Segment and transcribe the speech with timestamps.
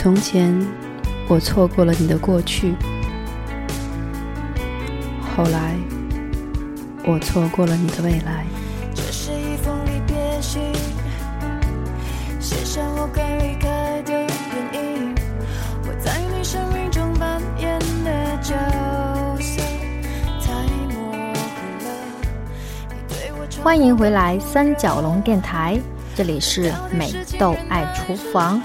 [0.00, 0.56] 从前，
[1.26, 2.72] 我错过了你的过去；
[5.36, 5.74] 后来，
[7.04, 8.46] 我错过了你的未来。
[8.94, 10.62] 这是一封离别信，
[12.38, 14.28] 写下我该离开的原
[14.72, 15.12] 因。
[15.82, 18.54] 我在你生命中扮演的角
[19.40, 19.60] 色
[20.40, 20.52] 太
[20.94, 23.64] 模糊了。
[23.64, 25.76] 欢迎回来三角龙电台，
[26.14, 28.62] 这里是美豆爱厨房，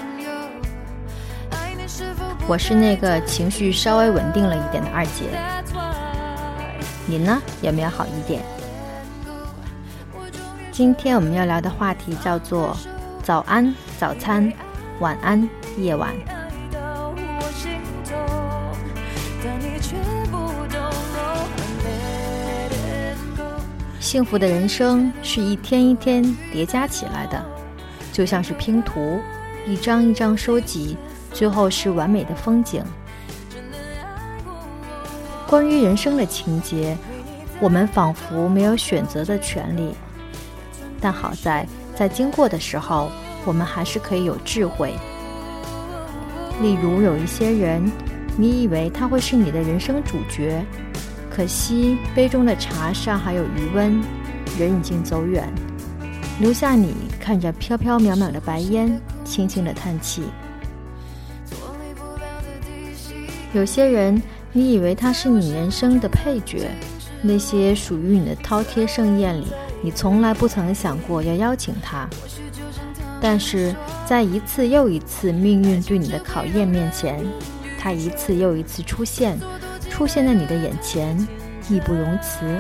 [2.46, 5.30] 我是那个情绪稍微稳定了一点的二姐，
[7.06, 8.44] 你呢有没有好一点？
[10.70, 12.76] 今天我们要聊的话题叫做
[13.24, 14.52] 早安、早餐、
[15.00, 15.48] 晚安、
[15.78, 16.14] 夜晚。
[24.02, 26.22] 幸福的人生是一天一天
[26.52, 27.42] 叠加起来的，
[28.12, 29.22] 就像是拼图，
[29.66, 30.98] 一张一张收集，
[31.34, 32.84] 最后是完美的风景。
[35.48, 36.98] 关于人生的情节，
[37.60, 39.94] 我们仿佛没有选择的权利，
[41.02, 43.12] 但好在在经过的时候，
[43.46, 44.94] 我们还是可以有智慧。
[46.62, 47.92] 例如，有一些人，
[48.38, 50.64] 你以为他会是你的人生主角，
[51.30, 54.02] 可惜杯中的茶尚还有余温，
[54.58, 55.48] 人已经走远，
[56.40, 60.24] 留下你看着飘飘渺渺的白烟，轻轻的叹气。
[63.54, 64.22] 有些人，
[64.52, 66.68] 你以为他是你人生的配角，
[67.22, 69.46] 那些属于你的饕餮盛宴里，
[69.84, 72.10] 你从来不曾想过要邀请他。
[73.22, 73.74] 但是
[74.08, 77.24] 在一次又一次命运对你的考验面前，
[77.80, 79.38] 他一次又一次出现，
[79.88, 81.16] 出现在你的眼前，
[81.70, 82.60] 义不容辞。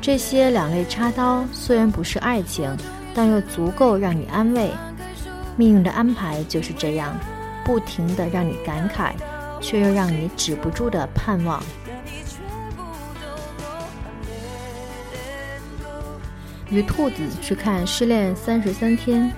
[0.00, 2.74] 这些两肋插刀虽然不是爱情，
[3.14, 4.70] 但又足够让你安慰。
[5.54, 7.14] 命运的安排就是这样，
[7.64, 9.12] 不停的让你感慨，
[9.60, 11.62] 却又让你止不住的盼望。
[16.70, 19.30] 与兔子去看《失恋三十三天》，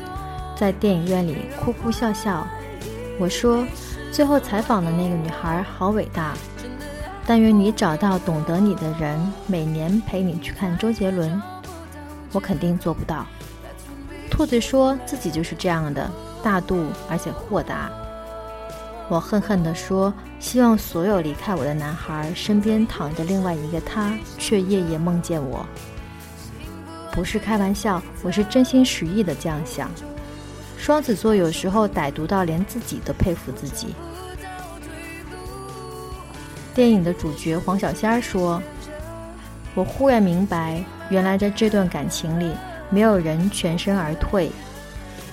[0.57, 2.47] 在电影院里哭哭笑笑。
[3.19, 3.67] 我说，
[4.13, 6.33] 最后采访的那个女孩好伟大。
[7.27, 11.41] 但愿你找到懂得你的人，每年陪你去看周杰伦。
[12.33, 13.27] 我肯定做不到。
[14.31, 16.11] 兔子说自己就是这样的，
[16.43, 17.91] 大度而且豁达。
[19.09, 25.67] 我恨恨地说，希望所有离开我的男孩身边躺着另外一个他，却夜夜梦见我。
[27.13, 29.91] 不是开玩笑，我是真心实意的这样想。
[30.79, 33.95] 双子座有时候歹毒到连自己都佩服自己。
[36.75, 38.61] 电影的主角黄小仙说
[39.77, 42.53] ：“我忽然明白，原来在这段感情里，
[42.91, 44.51] 没有人全身而退。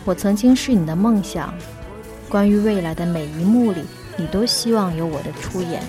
[0.06, 1.54] 我曾经是你的梦想，
[2.32, 3.84] 关于未来的每一幕里，
[4.16, 5.84] 你都希望有我的出演。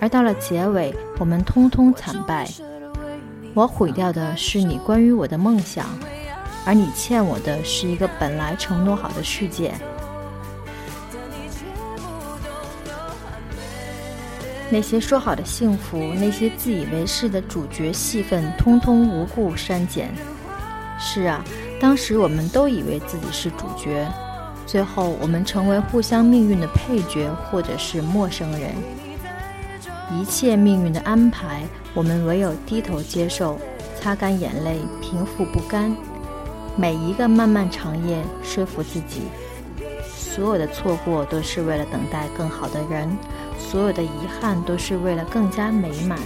[0.00, 2.48] 而到了结尾，我们通通惨败。
[3.54, 5.86] 我毁掉的是你关于我的梦想，
[6.64, 9.72] 而你欠我的是一个本来承诺好的世界。”
[14.72, 20.12] 那些说好的幸福，那些自以为是的主角戏份，通通无故删减。
[20.98, 21.44] 是啊，
[21.80, 24.06] 当时我们都以为自己是主角，
[24.66, 28.72] 最后我们成为互相命运的配角，或者是陌生人。
[30.12, 31.62] 一切命运的安排，
[31.94, 33.58] 我们唯有低头接受，
[34.00, 35.96] 擦干眼泪，平复不甘。
[36.76, 39.22] 每一个漫漫长夜，说服自己，
[40.06, 43.08] 所有的错过都是为了等待更好的人。
[43.58, 44.10] 所有的遗
[44.40, 46.18] 憾都是为了更加美满，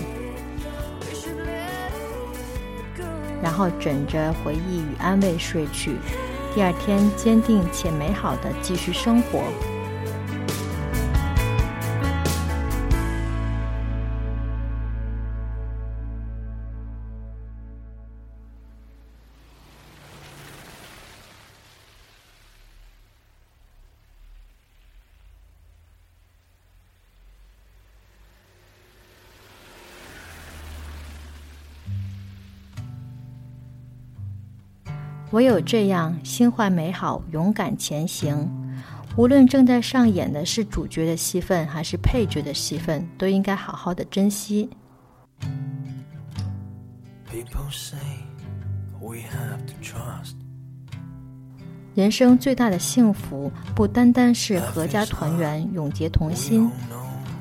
[3.43, 5.97] 然后枕着回忆与安慰睡去，
[6.55, 9.74] 第二天坚定且美好的继续生活。
[35.31, 38.49] 唯有这样，心怀美好，勇敢前行。
[39.17, 44.69] 无论正在上演的是主角的戏份，还是配角的戏份，都应该好好的珍惜。
[51.95, 56.69] 人生最大的幸福，不单单是阖家团圆、永结同心。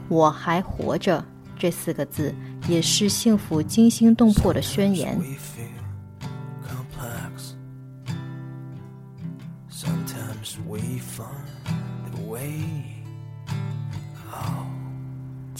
[0.09, 1.23] 我还活着
[1.57, 2.33] 这四个字，
[2.67, 5.19] 也是幸福惊心动魄的宣言。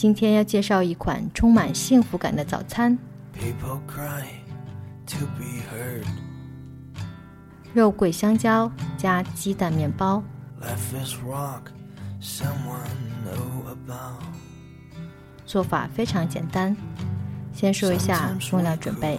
[0.04, 2.98] 今天要介绍一款充满幸福感的早餐
[7.72, 10.22] 肉桂香蕉加鸡蛋面包。
[15.46, 16.76] 做法非常简单，
[17.54, 19.18] 先说一下用料准备。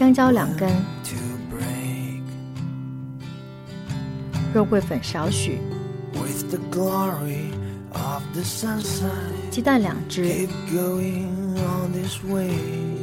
[0.00, 0.66] 香蕉两根，
[4.54, 5.58] 肉桂粉少许，
[9.50, 10.48] 鸡蛋两只，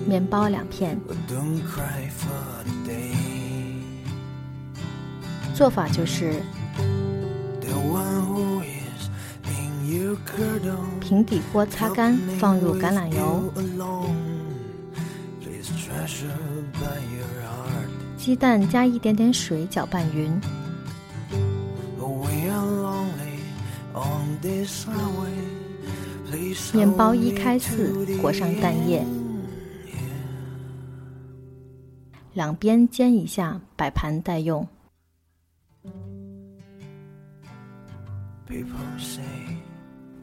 [0.08, 1.00] 面包两片。
[5.54, 6.42] 做法就是：
[11.00, 13.54] 平底锅擦干，放入橄榄油，
[18.18, 20.32] 鸡蛋加一点点水搅拌匀。
[26.74, 29.06] 面包一开四，裹上蛋液，
[32.34, 34.68] 两边煎一下，摆盘待用。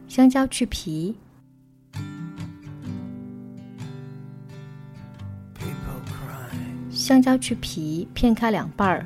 [0.09, 1.17] 香蕉去皮，
[7.05, 9.05] 香蕉去皮，片开两半儿，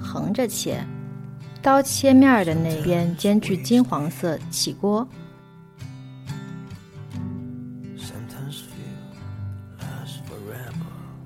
[0.00, 0.82] 横着切，
[1.60, 5.06] 刀切面儿的那边煎至金黄色，起锅。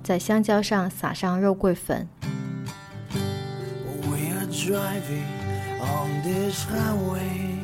[0.03, 2.05] 在香蕉上撒上肉桂粉
[4.03, 5.23] ，We are driving
[5.79, 7.55] on this highway,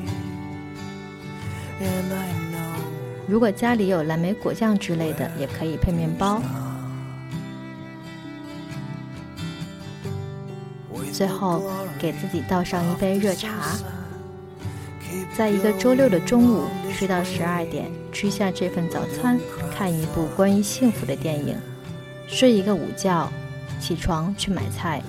[1.82, 2.80] and I know
[3.28, 6.42] 如果家里有蓝莓果酱之类的，也可以配面包。
[11.14, 11.64] 最后
[12.00, 13.78] 给自己倒上一杯热茶，
[15.38, 19.40] 在一个周六的中午睡到十二点，吃下这份早餐，
[19.78, 21.56] 看一部关于幸福的电影，
[22.28, 23.32] 睡一个午觉，
[23.80, 25.04] 起床去买菜。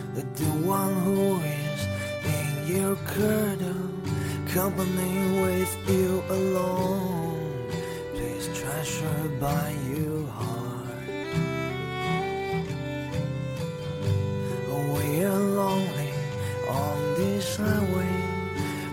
[16.75, 18.09] On this highway.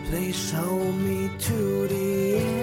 [0.10, 2.62] Please hold me to the end.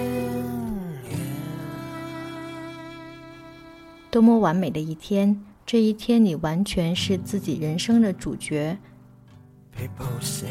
[4.09, 5.39] 多么完美的一天！
[5.65, 8.77] 这一天，你完全是自己人生的主角。
[9.77, 10.49] People say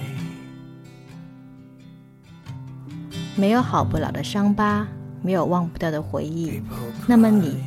[3.35, 4.87] 没有好不了的伤疤，
[5.23, 7.61] 没有忘不掉的回忆，people 那么你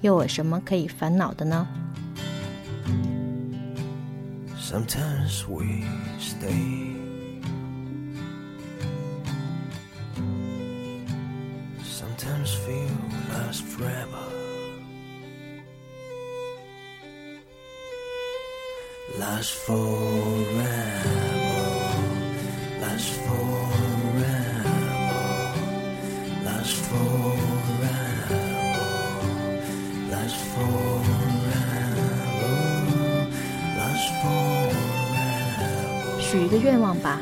[0.00, 1.68] 又有什么可以烦恼的呢？
[4.68, 5.82] Sometimes we
[6.18, 6.92] stay.
[11.82, 12.96] Sometimes feel
[13.30, 14.26] last forever.
[19.16, 19.88] Last forever.
[22.82, 24.68] Last forever.
[26.44, 28.36] Last forever.
[30.10, 31.37] Last forever.
[36.30, 37.18] 许一个愿望吧，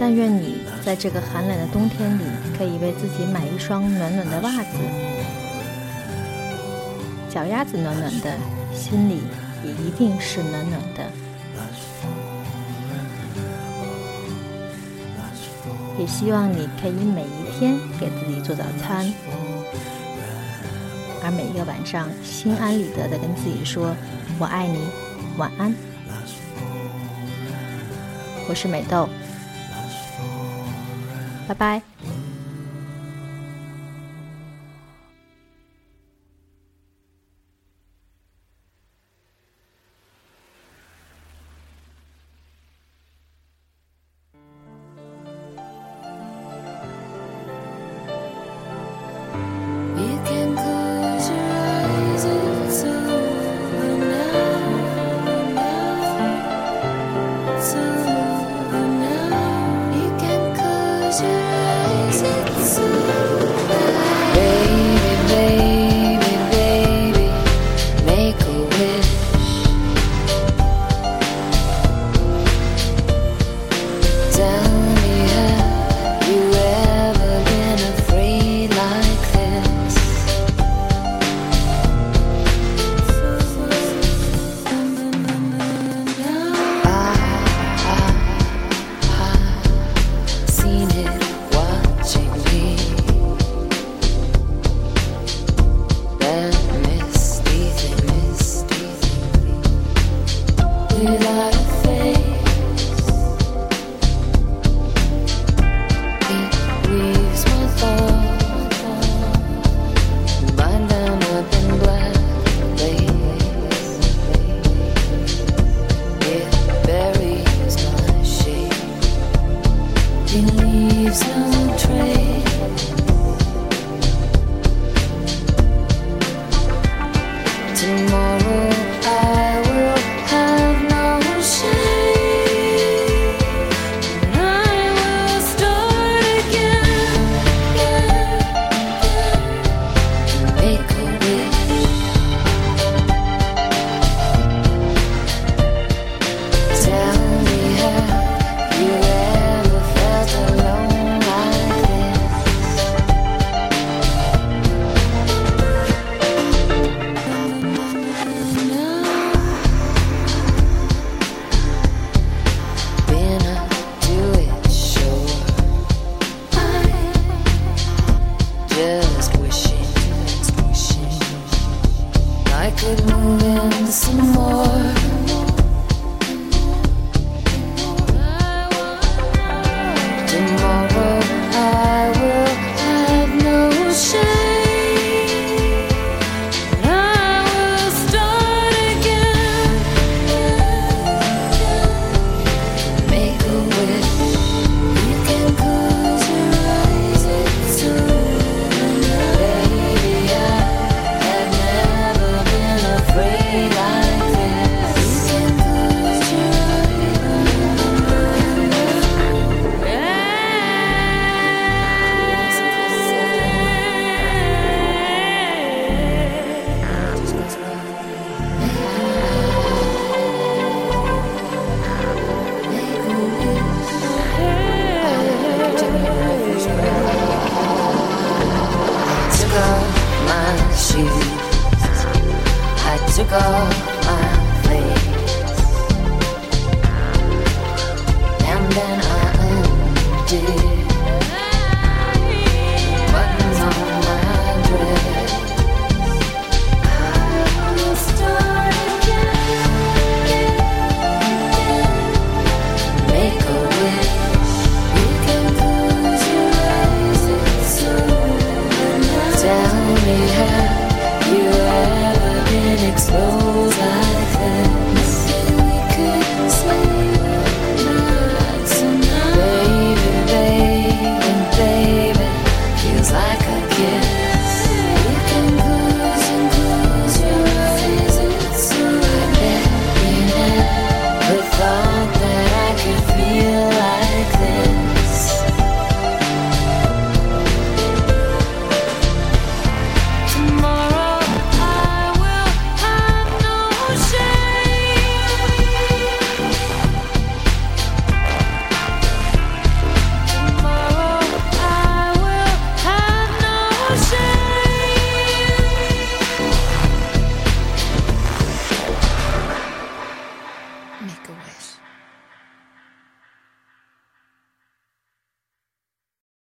[0.00, 2.22] 但愿你在这个寒冷的冬天里，
[2.56, 4.78] 可以为自己买一双暖暖的袜子，
[7.28, 8.34] 脚丫子暖暖的，
[8.74, 9.20] 心里
[9.62, 11.04] 也一定是暖暖的。
[15.98, 19.12] 也希望你可以每一天给自己做早餐，
[21.24, 23.96] 而每一个晚上心安理得的跟自己说
[24.38, 24.78] “我爱你，
[25.38, 25.74] 晚安”。
[28.46, 29.08] 我是美豆，
[31.48, 31.93] 拜拜。